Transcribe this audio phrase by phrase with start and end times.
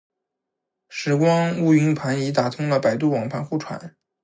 [0.89, 3.95] 拾光坞云盘已经打通了百度网盘互传